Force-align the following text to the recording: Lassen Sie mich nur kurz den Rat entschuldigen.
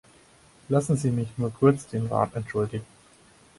Lassen 0.69 0.97
Sie 0.97 1.11
mich 1.11 1.27
nur 1.37 1.51
kurz 1.53 1.85
den 1.85 2.07
Rat 2.07 2.33
entschuldigen. 2.33 2.83